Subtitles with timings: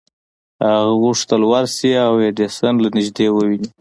[0.65, 3.69] هغه غوښتل ورشي او ایډېسن له نږدې وويني.